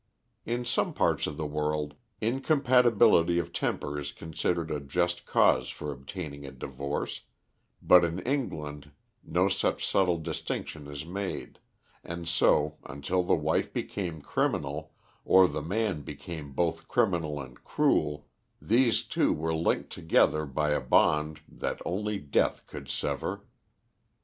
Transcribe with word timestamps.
In 0.47 0.65
some 0.65 0.95
parts 0.95 1.27
of 1.27 1.37
the 1.37 1.45
world 1.45 1.93
incompatibility 2.21 3.37
of 3.37 3.53
temper 3.53 3.99
is 3.99 4.11
considered 4.11 4.71
a 4.71 4.79
just 4.79 5.27
cause 5.27 5.69
for 5.69 5.91
obtaining 5.91 6.43
a 6.43 6.49
divorce, 6.51 7.21
but 7.83 8.03
in 8.03 8.17
England 8.21 8.89
no 9.23 9.47
such 9.47 9.85
subtle 9.85 10.17
distinction 10.17 10.87
is 10.87 11.05
made, 11.05 11.59
and 12.03 12.27
so 12.27 12.77
until 12.85 13.21
the 13.21 13.35
wife 13.35 13.71
became 13.71 14.21
criminal, 14.21 14.91
or 15.23 15.47
the 15.47 15.61
man 15.61 16.01
became 16.01 16.51
both 16.51 16.87
criminal 16.87 17.39
and 17.39 17.63
cruel, 17.63 18.25
these 18.59 19.03
two 19.03 19.31
were 19.31 19.53
linked 19.53 19.91
together 19.91 20.47
by 20.47 20.71
a 20.71 20.81
bond 20.81 21.41
that 21.47 21.79
only 21.85 22.17
death 22.17 22.65
could 22.65 22.89
sever. 22.89 23.45